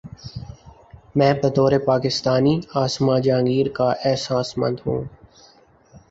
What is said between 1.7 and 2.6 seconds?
Pakistani